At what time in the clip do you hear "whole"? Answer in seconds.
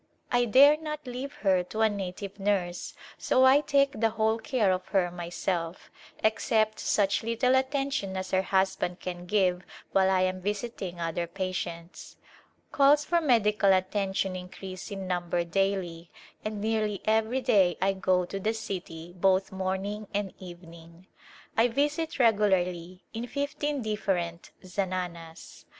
4.09-4.39